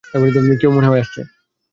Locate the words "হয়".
0.87-1.01